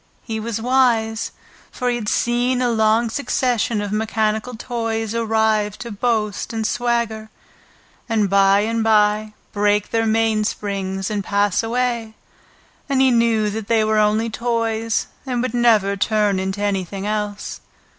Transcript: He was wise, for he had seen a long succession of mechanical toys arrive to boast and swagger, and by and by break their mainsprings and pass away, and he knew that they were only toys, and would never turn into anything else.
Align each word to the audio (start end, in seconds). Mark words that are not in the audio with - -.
He 0.23 0.39
was 0.39 0.59
wise, 0.59 1.31
for 1.69 1.87
he 1.91 1.95
had 1.95 2.09
seen 2.09 2.59
a 2.59 2.71
long 2.71 3.07
succession 3.11 3.81
of 3.81 3.91
mechanical 3.91 4.55
toys 4.55 5.13
arrive 5.13 5.77
to 5.77 5.91
boast 5.91 6.51
and 6.51 6.65
swagger, 6.65 7.29
and 8.09 8.27
by 8.27 8.61
and 8.61 8.83
by 8.83 9.33
break 9.53 9.91
their 9.91 10.07
mainsprings 10.07 11.11
and 11.11 11.23
pass 11.23 11.61
away, 11.61 12.15
and 12.89 12.99
he 12.99 13.11
knew 13.11 13.51
that 13.51 13.67
they 13.67 13.83
were 13.83 13.99
only 13.99 14.31
toys, 14.31 15.05
and 15.27 15.39
would 15.43 15.53
never 15.53 15.95
turn 15.95 16.39
into 16.39 16.63
anything 16.63 17.05
else. 17.05 17.61